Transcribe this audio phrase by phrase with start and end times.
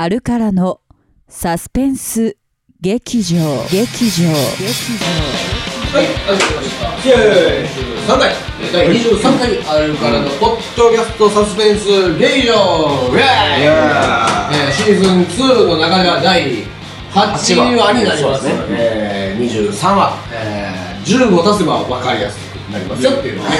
[0.00, 0.80] アルカラの
[1.26, 2.36] サスペンス
[2.80, 3.36] 劇場
[3.68, 7.08] 劇場はい、始まりました。
[7.08, 7.66] イエーイ
[8.06, 8.32] 23回、
[8.72, 16.62] 第23回、あるからのポッドキャストサスペンス劇場イエーイえーシーズン2の中では第
[17.10, 18.46] 8話になります。
[18.70, 23.34] えー、23話、えー、15足せば分かりやすくなりますよってい。
[23.34, 23.56] うのがね、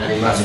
[0.00, 0.42] なります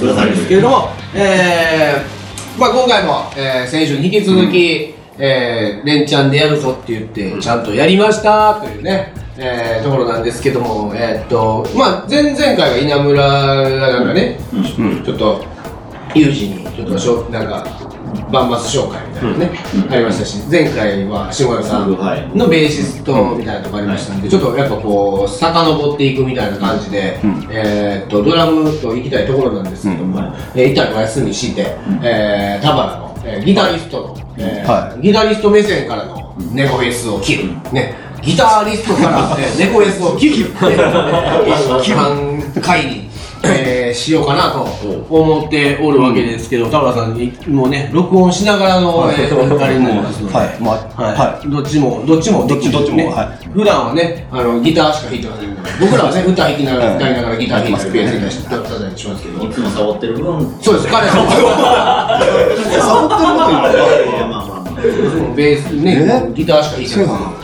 [0.50, 2.17] けれども、えー、
[2.58, 14.08] まあ今回も、えー、先週に引き続き、えー、連チャンでやるぞって言って、ちゃんとやりましたというね、えー、ところなんですけども、えーっと、まあ、前々回が稲村がなん。
[14.08, 14.40] かね、
[15.06, 15.46] ちょっと、
[16.16, 17.64] 有事に、ちょっとしょ、なんか、
[18.32, 19.52] バンマス紹介みたいなのね、
[19.90, 21.92] ありましたし、前回は下山さん
[22.38, 30.20] のベーシストみたいなとこありましたんで、ちょっとやっぱこう、遡っていくみたいな感じで、えーっと、ドラムと行きたいところなんですけども、
[30.56, 40.76] えー一旦お休みして、えー、田原の、えーギタリストの、えーはギタリスト目線からの猫フェスを切る、ね、ギタリストから、ね、猫フェスを切る、 ね、
[41.82, 43.07] 一般会に、えー
[43.98, 44.64] しようかなと
[45.10, 50.60] 思っておるわけですけど、田村さんにもね、録音しながらの、はい、えー、おになりますので、はい。
[50.62, 61.14] まあはい、どっちも、どっちも、どっちも、ね、はい、普段はねあの、ギターしか弾いてませんから、僕らはね、歌弾きながら、歌いながらギター弾いてペースたりしますけど、いつも触ってる分、そうです、彼は。
[62.82, 63.48] 触ってる。
[64.22, 64.58] 触
[65.36, 67.37] ベースね、ギターしか弾いてない。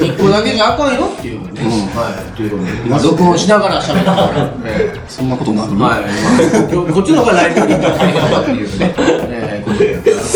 [0.00, 1.60] 一個だけにゃあかんよっていうね、
[1.94, 2.36] はい。
[2.36, 3.08] ということで。
[3.08, 9.78] 録音しながら喋ったから、 え、そんなことなるの、はい、こっちの方がライトにいったっていうね、え、こと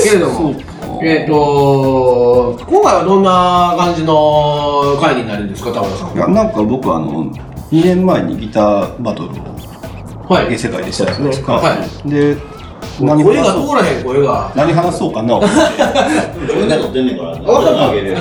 [0.02, 0.54] けれども。
[1.02, 6.16] えっ、と今回はどんな感じの会議になるんですか田村さん。
[6.16, 7.26] いやなんか僕あの
[7.72, 9.54] 2年前にギターバトルを
[10.28, 12.36] はい、世界でしたじゃないですか、はい、で
[13.00, 14.52] 何声が話そう通らへん声が。
[14.54, 15.40] 何話そうかな。
[15.40, 18.16] で撮ってんねんから、あげれる。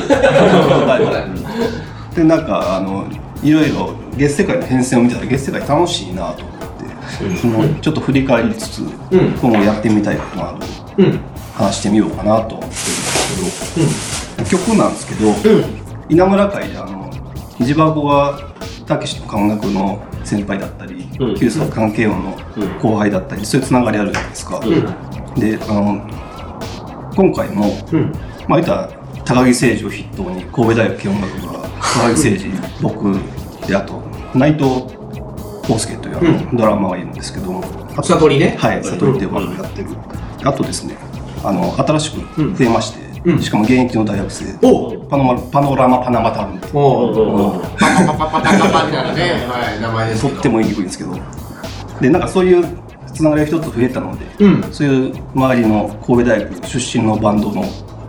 [2.15, 3.05] でなんかあの
[3.43, 6.57] いろいろ月世界の変遷を見てたら月世界楽しいなと思っ
[7.31, 8.89] て、そのちょっと振り返りつつ、ん。
[9.41, 10.59] 今後やってみたいことなどを
[10.97, 11.19] うん。
[11.53, 15.31] 話してみようかなと思ってるんですけど、曲なんですけど、
[16.09, 17.11] 稲村会であの
[17.59, 18.39] 虹箱が
[18.87, 21.02] たけしの感覚の先輩だったり、うん
[21.37, 22.37] 旧作関係音の
[22.81, 24.59] 後輩だったり、そういうつながりあるじゃないですか。
[25.37, 26.07] であの
[27.15, 28.11] 今回も、うん。
[28.47, 28.89] まあ言ったら
[29.25, 33.17] 高木誠二を筆頭に神戸大学軽音楽部が高木誠二僕
[33.67, 34.01] であと
[34.35, 34.63] 内藤
[35.69, 36.21] 康介というあ
[36.51, 37.63] の、ドラマがいるんですけども
[37.95, 38.57] あと悟りね。
[38.59, 39.89] はい悟りっていうバンドやってる、
[40.43, 40.97] あとですね
[41.43, 42.19] あの新しく
[42.55, 43.02] 増えまして、
[43.41, 44.45] しかも現役の大学生。
[45.09, 51.15] パノパノラマパナマタルンパパパパタパみたいなね、はい、名前ですとっても言いにくいんですけど。
[52.01, 52.65] でなんかそういう
[53.13, 57.63] つながりが一つ増えたので、うん、そういう周りの神戸大学出身のバンドの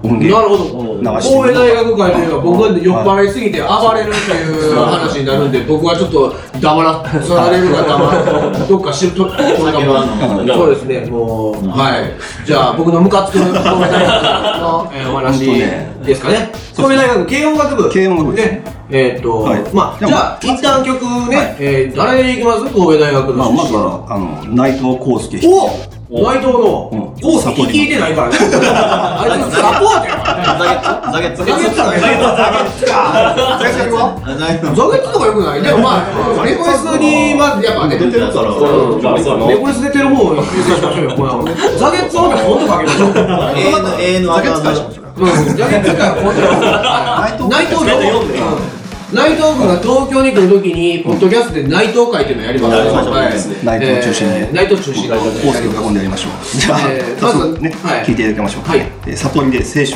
[0.04, 0.64] 音源なるほど。
[1.02, 9.36] 神戸大学会というか僕が酔っ払いすぎて暴れるという話になるんで僕はちょっと黙らされるか黙ら どっかしととか
[9.80, 12.46] もそうですねもうはい。
[12.46, 15.46] じゃあ僕のムカつく神戸大学のえーお話
[16.04, 16.52] ですかね。
[16.76, 17.88] 神戸大学軽音楽部。
[17.90, 18.62] 軽音楽部ね。
[18.90, 19.62] えーっとはい。
[19.72, 22.64] まあじゃあ一旦曲ねえー誰でいきます？
[22.64, 25.40] 神戸大学まあ、まずはあの内藤康介。
[25.48, 25.70] お
[26.22, 27.00] 内藤のうん。
[27.22, 28.36] コース聞いてないからね。
[28.38, 31.10] あいつサポートやから。
[31.12, 31.44] ザゲッツ。
[31.44, 34.76] ザゲッツだね先生はザゲッツ。
[34.76, 35.62] ザゲッツとかよくない？
[35.62, 38.46] でもまあ、レコレスにまずやっぱね、出てるから。
[38.46, 41.10] レコレス出てる方を優先しましょうよ。
[41.78, 43.14] ザゲッツの方がもっとかけましょう。
[43.14, 43.20] ザ
[43.54, 45.24] ゲッツ返しましょう。
[45.56, 48.22] ザゲッツから今度内藤内藤
[49.12, 53.14] 内藤君が東京に来るときに、ポッドキャストで内藤会っていうのをやりますやりましょう。
[53.14, 53.32] はい。
[53.64, 56.58] 内藤中心でえー内藤中心で康介を囲んでやりましょう。
[56.58, 58.04] じゃあ、えー早速まずね、はい。
[58.04, 58.62] 聞いていただきましょう。
[58.68, 58.80] はい。
[59.06, 59.86] えー悟りで青春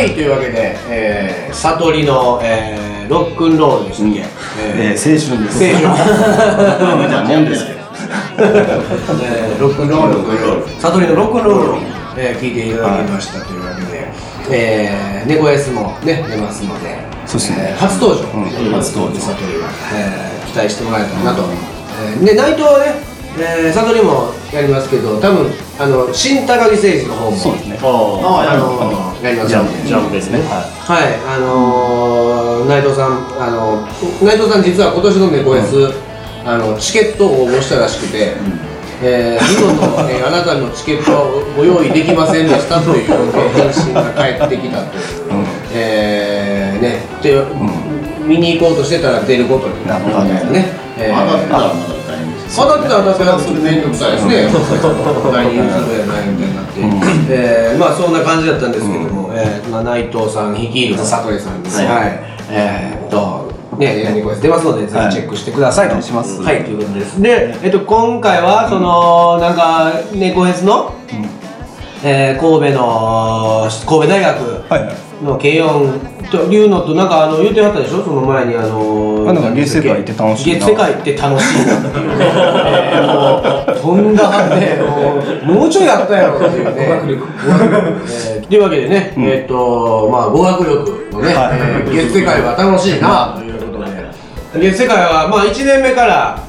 [0.00, 4.24] はいというわけで、えー、悟りの、えー、ロックンロールでしたっけ、
[4.80, 5.60] えー、青春です。
[5.60, 6.08] 青春。
[7.06, 7.80] じゃあもんですけど
[9.20, 11.76] えーロックンロール悟りのロックンロールを、
[12.16, 14.08] えー聞いていただきましたというわけで、
[14.50, 27.78] えー、猫 S もね出ますのでそうですねえー初登場、うん初登場悟りは、えー期待してもらえたらなと、えーで内藤はね、えー、悟りもやりますけど多分あの新高木誠二の方もそうですね。
[27.80, 30.40] ああ、のやりますジャンプジャンプですね。
[30.40, 33.86] はい、あのー、内藤さん、あの
[34.22, 35.92] 内藤さん実は今年の猫 S、
[36.44, 38.34] あのチケットを応募したらしくて、
[39.02, 45.46] えー、見事、えーあなたのチケットはご用意できませんでしたという返信が返ってきたという、うん。
[45.72, 47.42] えー、ね、で、
[48.26, 50.66] 見に行こうとしてたら出ることになったみたいなね、
[50.98, 51.99] えー当たったら
[52.56, 54.34] まだってたら当たってたらそれ面倒くさいですね。
[54.34, 56.80] 来年するやないみたいになって、
[57.30, 61.78] えーまあそんな感じだったんですけども、えーまあ内藤さん率いる悟りさんです。
[61.78, 62.20] はいはい。
[62.50, 63.50] えーっと。
[63.78, 65.92] ね、ヤニコです出ますので、ぜひチェックしてくださいと。
[65.92, 67.22] お願いしますはい、ということです。
[67.22, 70.92] で、えっと、今回は、その、なんか、猫フェスの、
[72.04, 76.00] えー神戸の、神戸大学はいはいの軽音
[76.30, 78.02] というのと、なんか、あの、言ってはったでしょ？
[78.02, 80.58] その前に、あのあなんか月世界って楽しいな。
[80.60, 82.18] 月世界って楽しいなっていう。
[82.18, 82.24] ね、
[82.92, 84.76] えーもう飛んだはずで
[85.46, 86.72] もうもうちょいやったやろっていうね。
[86.78, 89.24] えーというわけでね、ん。
[89.24, 91.58] えっ、とまあ語学力のね、はい。
[91.58, 94.60] えー月世界は楽しいなということで。
[94.70, 96.42] 月世界はまあ1年目から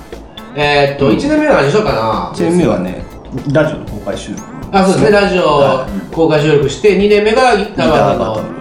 [0.55, 2.31] えっ、と1年目は何しようかな。
[2.35, 3.03] 1年目はね
[3.51, 4.43] ラジオの公開収録。
[4.73, 5.11] あそうですね。
[5.11, 7.89] ラジオ公開収録して2年目がギター
[8.19, 8.60] バトル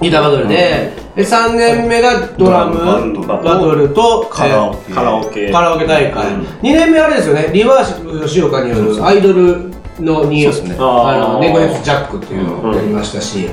[0.00, 1.06] ギターバトルで。
[1.16, 3.26] で3年目がドラム。
[3.26, 4.78] バトルとカラオケ。
[4.88, 5.50] えーカラオケ。
[5.50, 7.50] カラオケ大会、2年目あれですよね。
[7.52, 9.70] リバーシ吉岡によるアイドル
[10.00, 10.50] のにね。
[10.78, 13.48] あのネゴヘスジャックっていうのをやりましたし、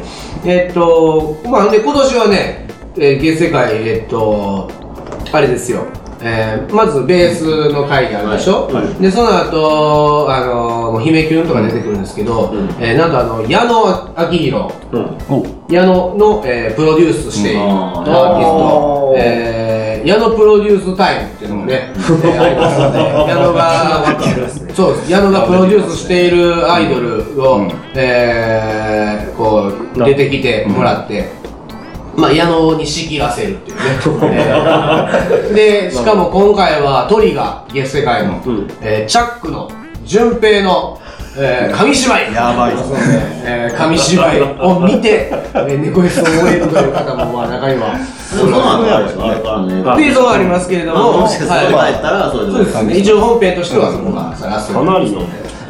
[0.45, 2.68] えっとまあで今年はね、
[2.98, 4.69] えー、月世界えっと
[5.31, 5.86] あれですよ
[6.25, 13.73] えーまずベースの会議あるでしょ、でその後あの姫キュンとか出てくるんですけど、えーなんとあの矢野
[14.31, 14.73] 明宏
[15.29, 24.05] お矢野の、えープロデュースしているアーティスト、えー矢野プロデュースタイムっていうのもね、 えーありますので矢野が
[24.75, 27.71] そうです矢野がプロデュースしているアイドルを、うん。
[27.95, 31.27] えーこう出てきてもらって、
[32.15, 33.83] まあ、矢野に仕切らせるっていうね。
[34.33, 34.54] え
[35.51, 39.69] ーで、しかも今回はトリガー、ゲス世界の、うんえーチャックの
[40.06, 41.00] 順平の、
[41.38, 42.33] えー紙芝居。
[42.33, 42.81] やばいね
[43.45, 47.95] えー紙芝居を見て、えー、猫エスを終えるという方も、まあ、中には。
[48.38, 49.81] その後あるでしょね。
[49.86, 52.95] あっていうのがありますけれどまあも、もしかしたらそうですね。
[52.98, 55.21] 一応本編としてはそこがかなりの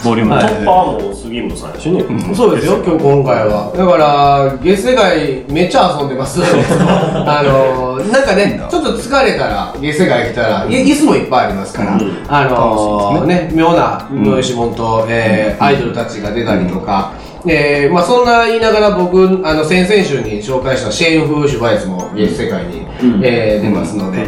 [0.03, 0.39] ボリューム。
[0.39, 2.03] トッパーも杉本さんやしね、
[2.35, 3.71] そうですよ、今日今回は。
[3.75, 6.41] だから、月世界めっちゃ遊んでます。
[6.43, 11.97] あのー、なんかね、ちょっと疲れたら、月世界来たら、い椅子もいっぱいありますから、
[12.27, 17.13] あのー、ね、妙な妙義門と、えーアイドルたちが出たりとか、
[17.47, 22.85] えーまあそんな言いながら僕、あの、先々週に紹介したシェーン・フーシュバイスも月世界に、
[23.23, 24.27] えー出ますので、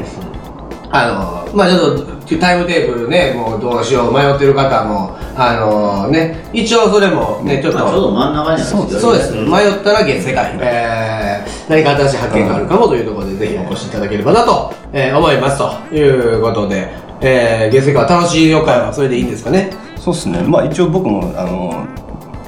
[0.91, 16.89] あのまあちょっとタイムテーブルね、もうどうしよう迷ってる方も、あのね、一応それもね、ちょっと、まあちょうど真ん中にあるんよそうです、迷ったら月世界、えー、何か新しい発見があるかもというところで、ぜひお越しいただければなと、えー思いますということで、
[17.21, 19.71] えー、月世界は楽しい予会はそれでいいんですかね？
[19.97, 20.41] そうですね。
[20.41, 21.85] まあ一応僕もあの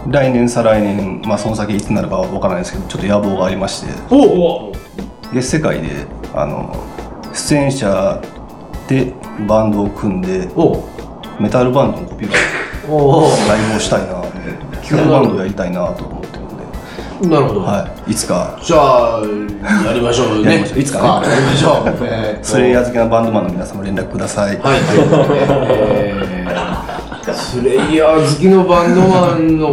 [0.09, 3.87] 来年再来年まあその先いつになるかは分からないですけどちょっと野望がありまして。
[4.09, 4.71] おお
[5.33, 5.89] 月世界で
[6.33, 6.73] あの
[7.33, 8.21] 出演者
[8.87, 9.13] で
[9.45, 10.85] バンドを組んでお
[11.39, 14.23] メタルバンドのコピーバンドライブをしたいな
[14.81, 16.49] キューバンドをやりたいなと思ってるの
[17.21, 17.61] で、なるほど。
[17.61, 18.57] はい、いつか。
[18.63, 19.21] じゃあ、
[19.85, 20.61] やりましょうね。
[20.61, 21.21] いつか。
[21.21, 21.97] ねやりましょう。
[22.07, 22.45] えーと。
[22.45, 29.67] スレイヤー好きなバンドマンの皆様連絡ください、はい、ということで、えー、スレイヤー好きのバンドマンの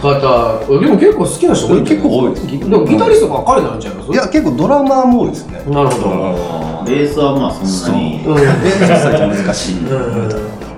[0.00, 2.46] 方、でも結構好きな人多い結構多いです。
[2.46, 5.62] でもギタリストばっかりなんちゃいますいや結構ドラマーも多いですね。
[5.68, 6.84] なるほど。
[6.86, 8.24] ベースはまあそんなに。
[8.26, 8.32] う。
[8.32, 8.34] ん。
[8.34, 9.74] で実際ちょっと難しい、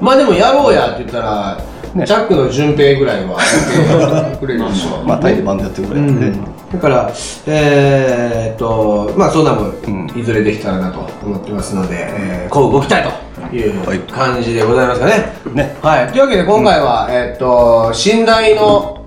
[0.02, 1.56] まあでもやろうやって言ったら、
[1.94, 2.06] ね。
[2.06, 5.04] チャックの順平ぐらいはやってくれるでしょ。
[5.04, 6.32] まあタイでバンドやってるぐらいなん。
[6.32, 6.38] で、
[6.72, 7.12] だから、
[7.46, 10.10] えーっと、まあそんなもうん。
[10.18, 13.98] いずれできたらなと思ってますので、えー、こうご期待というはい。
[14.00, 15.32] 感じでございますかね。
[15.52, 15.76] ね。
[15.82, 19.06] はい、というわけで今回は、えーっと信頼の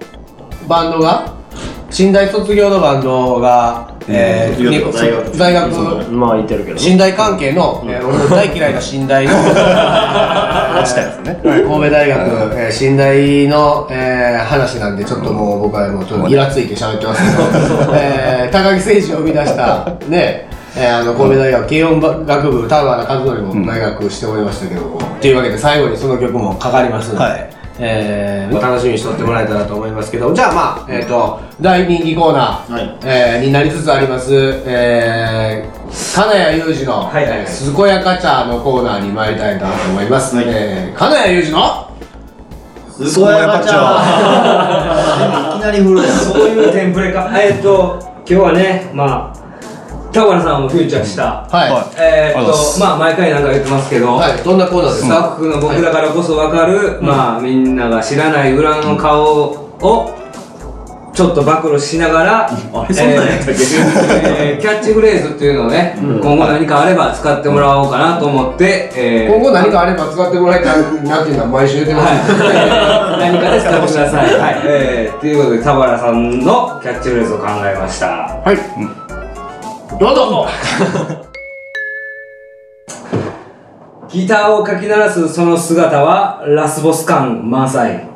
[0.70, 1.34] バンドが
[1.98, 6.80] 寝台卒業のバンドが、えー、大学大学まあ言ってるけど。
[6.80, 9.34] 寝台関係の、えー俺の大嫌いな寝台の
[10.80, 11.40] 落ちたやつね。
[11.44, 12.20] 神戸大学、
[12.56, 20.48] えー、寝台の、えー、話なんでちょっともう僕はもうちょっとイラついて喋ってますけど、えー、高木誠司を生み出した ね
[20.78, 27.14] えー、あの神戸大学軽音楽部田原和則も大学しておりましたけども、というわけで最後にその曲もかかります。
[27.14, 30.34] ので、はいえー楽しみにしておってもらえたらと思いますけど。
[30.34, 32.98] じゃあまあ、えー、と大人気コーナー、はい。
[33.04, 34.34] えーになりつつあります、
[34.66, 37.40] えー、金谷裕二の、はいはいはい。
[37.40, 40.46] えー健やか茶のコーナーに参りたいなと思います、はい。
[40.48, 41.92] えー、金谷裕二の？
[42.92, 43.74] すごいやかちゃ
[45.54, 46.08] んいきなり振るやん。
[46.18, 47.30] そういうテンプレか。
[47.38, 49.35] えーっと、今日はね、まあ、
[50.16, 51.84] 田原さんをフューチャーした、はい、はい。
[52.00, 59.24] えーっと、まあ、毎回なんか言ってますけど、はい、どんなコーナーですスタか、ッフの僕だからこそ分かる、まあ、みんなが知らない裏の顔
[59.82, 60.16] を、
[61.14, 63.52] ちょっと暴露しながら、あれそんなんやったっけ？
[63.54, 74.40] えーキャッチフレーズっていうのをね、今後何かあれば使ってもらおうかなと思って、えー今後何かあれば使ってもらいたいなっていうのは毎週言ってます、はい、 何かで使ってください。
[74.40, 78.06] はい、えー、ということで田原さんのキャッチフレーズを考えました。
[78.08, 78.58] はい、
[80.00, 80.48] どうぞ
[84.10, 88.08] ギターをかき鳴らすその姿はラスボス感満載。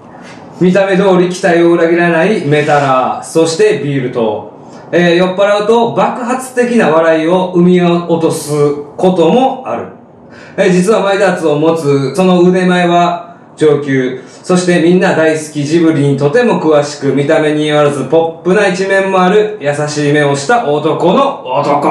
[0.61, 4.51] 見た目通り期待を裏切らないメタラー、そしてビールと、
[4.91, 8.51] えー酔っ払うと爆発的な笑いを生み落とす
[8.97, 9.87] こともある。
[10.57, 13.28] えー実はマイダーツを持つその腕前は
[13.59, 14.23] 上級。
[14.41, 21.89] そしてみんな大好きジブリにとても詳しく見た目によらずポップな一面もある優しい目をした男の男。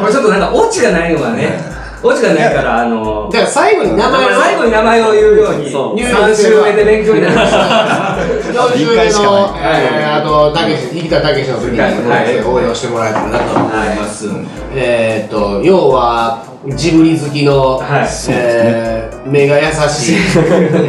[0.00, 1.58] これちょっとなんかオチがないのがね、
[2.06, 8.16] オチがないから、あの、じゃあ最後に名前を最後に名前を言うように、そう3週目で勉強になりました。
[8.52, 14.26] 4週目回しかの、ないえー、あと、たけし、生田たけしの時に、はい応援をしてもらえたらなと思います。
[14.74, 16.44] えーっと、要は、
[16.74, 20.16] ジブリ好きの、はいえー目が優しい、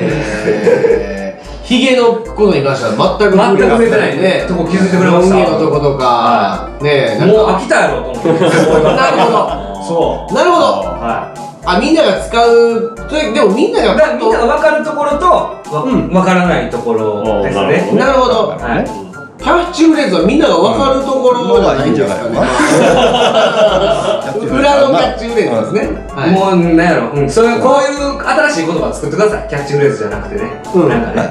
[0.07, 4.45] えー、ヒゲのことに関しては全く全く触れてないねね。
[4.47, 8.29] とこ気づいてくれましたロン毛のとことか、ねなんかもう飽きたやろと思って。
[8.39, 9.66] なるほど。
[9.87, 10.33] そう。
[10.33, 10.65] なるほど。
[10.99, 11.33] は
[11.65, 13.97] あ、みんなが使う、それでもみんながい。
[13.97, 17.57] だからみんなが分かるところと、わうん分からないところです
[17.91, 17.91] ね。
[17.99, 18.47] なるほど。
[18.49, 18.85] はい。
[19.37, 22.39] キャッチフレーズはみんなが分かるところじゃないんですかね。
[24.49, 26.07] 裏のキャッチフレーズですね。
[26.09, 29.47] はいもう、なんやろ、うん、そういう、こういう新しい言葉作ってください。
[29.49, 30.61] キャッチフレーズじゃなくてね。
[30.73, 31.29] うんなんかね。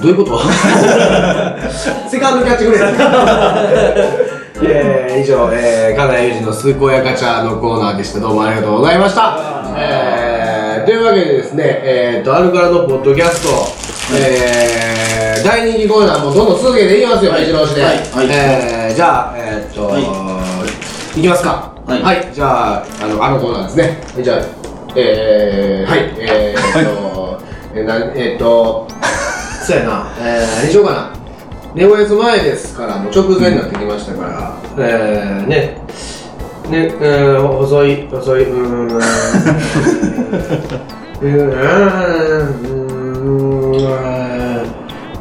[0.00, 0.40] どういうこと？
[2.08, 4.37] セカンドキャッチフレーズ。
[4.60, 8.20] えー、以上、えー、金谷裕二のスーコヤカチャのコーナーでした。
[8.20, 9.38] どうもありがとうございました。
[9.76, 17.82] えー、というわけでですね、えーと、アルカラのポッドキャスト、えー、大人気コーナーもどんどん続けていきますよ、目白押しで。
[17.84, 19.98] はいはいえー、じゃあ、えーっと、、は
[21.16, 21.72] いきますか。
[21.86, 24.24] はいじゃあ、あの、あのコーナーですね。
[24.24, 24.42] じゃあ、
[24.96, 27.42] えー、はい、えーっと、
[27.74, 28.88] えー、なえーっと、
[29.64, 31.17] そうやな、えー、何しようかな。
[31.78, 35.80] ネゴレス前ですから、もう直前になってきましたから、えー、ね、
[36.68, 39.06] ね、えー、細い、細い、 うーん、うー
[43.78, 44.66] ん、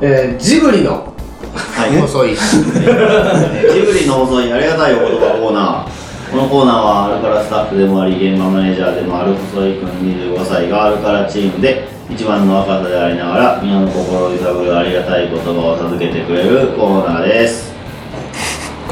[0.02, 1.14] えー、ジブリの。
[1.54, 1.92] はい。
[2.02, 2.32] 細い。
[2.32, 2.34] え
[3.70, 6.32] ージブリの細いありがたいお言葉コーナー。
[6.32, 9.90] このコーナーはアルカラスタッフでもあり現場マネージャーでもある細井君
[10.34, 17.74] 25歳がアルカラチームで一番の若さでありながら皆の心を揺さぶるありがたい言葉を授けてくれるコーナーです。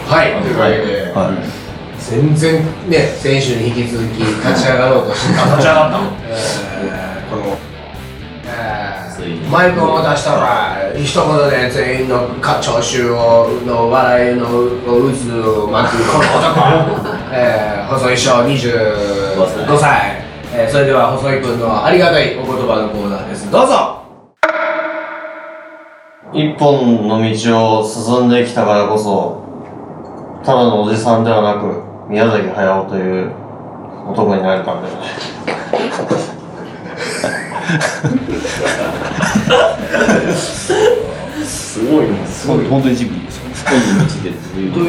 [0.07, 1.65] はい、というわけで、はい。
[1.98, 6.00] 全然ね、先週に引き続き立ち上がろうとして、あ立ち上がった。
[6.27, 7.57] えー、この、
[8.45, 20.25] えついにー、マイクを出したら、一言で全員のか聴衆をの笑いの渦を巻くこの男、えー、細井翔25歳、えー、
[20.75, 23.50] それでは細井君のありがたいお言葉のコーナーです。
[23.50, 24.03] どうぞ。
[26.34, 29.41] 一本の道を進んできたからこそ、
[30.44, 33.32] ただのおじさんではなく、宮崎駿という
[34.12, 35.08] 男になれたんだよね。
[41.46, 42.27] すごいな。
[42.27, 42.65] すごい。
[42.67, 43.55] 本当にジブリですよね。
[43.63, 44.29] 本の道で。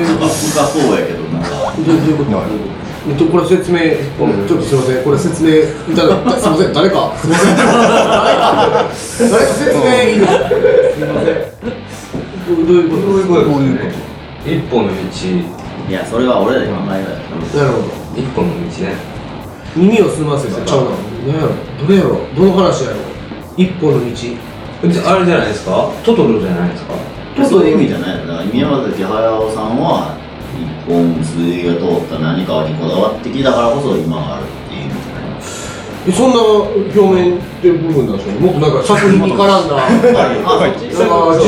[0.02, 1.38] なんか深そうやけどな。
[1.46, 1.46] ど
[1.92, 2.85] ういうこと？
[3.08, 7.72] えっと、これ説明、ちょっとすみません、これ説明いただ すみません、誰か、すみません、誰か、
[8.18, 10.48] 誰か説明いいですか？
[10.48, 11.34] すみません。
[12.46, 13.84] どうどういうことどういうこういうこ
[14.46, 14.96] 一本の道、
[15.88, 17.04] いやそれは俺らに考え
[17.52, 17.84] たなるほど。
[18.16, 18.94] 一本の道ね。
[19.76, 20.90] 耳を澄ませばちゃうな。
[21.26, 21.50] 何やろ
[21.86, 22.96] どれやろどの話やろ
[23.56, 24.06] 一歩の道。
[24.88, 25.90] であれじゃないですか？
[26.04, 26.94] トトロじゃないですか？
[27.48, 30.15] そういう意味じゃないのだから宮崎駿さんは
[30.86, 36.12] 一本筋が通った何かにこだわってきたからこそ今があるっていう。
[36.12, 39.90] そんな表面って部分なんですかねもっとなんか作品に絡んだあ、
[40.70, 40.86] 自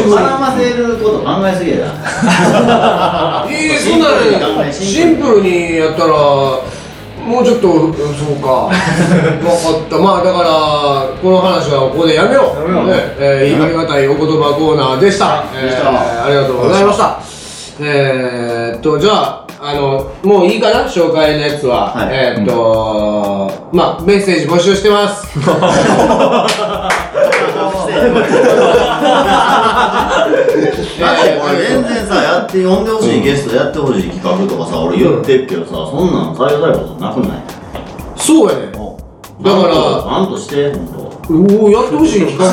[0.03, 3.47] 分絡ませること考えすぎやな。
[3.49, 8.67] えー、そんなねシンプルにやったらもうちょっとうんそうか。
[8.67, 8.75] 分か
[9.87, 9.99] った。
[9.99, 12.61] まあだからこの話はここでやめよう。
[12.61, 12.87] やめよう。
[12.89, 15.45] ねえー、ありがたいお言葉コーナーでした。
[15.55, 17.28] えーでしたありがとうございました
[17.81, 20.85] えー、っとじゃああのもういいかな？
[20.89, 22.15] 紹介のやつは、はい。
[22.15, 25.27] えー、っと、まあメッセージ募集してます。
[31.59, 37.43] 全然さ、やって呼んでほしいゲストやってほしい企画とかさ、俺言ってっけどさ、そんなん採用されることなくない？
[38.17, 38.73] そうやね。
[39.41, 40.98] だからちゃんとして、ほん
[41.29, 41.35] と。
[41.35, 42.53] おおやってほしい企画。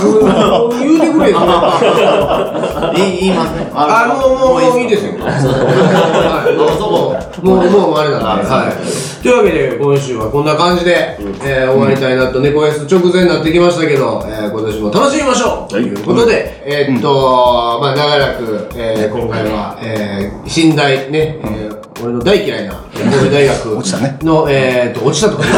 [0.79, 1.39] 言うてくれよ。
[2.96, 3.72] 言 い言いますね。
[3.74, 4.89] あ、もう、もう、もういい。
[4.89, 5.13] ですよ。
[5.24, 9.24] はい、もう、もう、もう、あれなんで、はい。
[9.24, 15.72] というわけで、今週はこんな感じで、えー終わりたいなと、猫 S 直前になってきましたけど、えー今年も楽しみましょう。
[15.72, 24.18] ということで、えーっと、まあ、長らく、えー今回は、えー、寝台ね、えー俺の大嫌いな 神戸大学落ちたね。
[24.24, 25.52] の、えーっと、落ちたとか言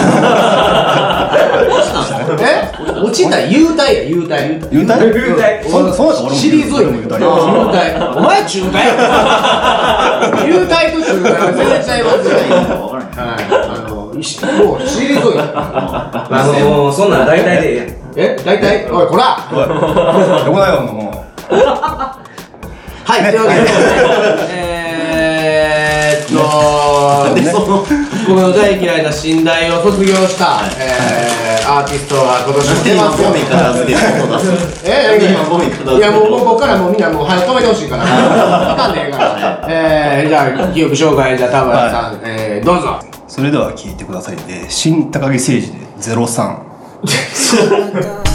[1.68, 2.72] う落ちたえ？
[3.02, 3.40] 落ちた。
[3.42, 4.44] 優待や、優待。
[4.72, 7.28] 優待優待そそうだシリーズ優待優
[7.66, 8.86] 待お前中退や。
[10.46, 12.34] 優待と中退は全然違いますよ。
[12.84, 13.40] わからんはい。
[13.50, 15.42] あのしもうシリーズま
[16.32, 16.90] あも。
[16.90, 17.66] うそんなん大体で。
[17.88, 18.00] え？
[18.16, 18.86] え大体？
[18.92, 19.38] おいこら！
[19.52, 19.56] ど
[20.52, 21.26] こだよも
[23.06, 23.68] はいというわけで。
[24.52, 24.67] えーっ
[26.36, 27.52] とね。
[28.28, 33.22] 僕の大嫌いな寝台を卒業した、えー、アーティストが今年も出ます。
[33.22, 34.90] よゴミ片付けて音出す。
[34.90, 38.04] え今ゴミ片付けいやもうもうここからもうみんなもう早く止めてほしいから。
[38.04, 43.00] あかんねえからえー、じゃあ記憶紹介じゃあ田村さん、えー、どうぞ。
[43.02, 44.36] うそれでは聞いてください。
[44.38, 45.70] で新高木誠二で
[46.02, 46.68] 03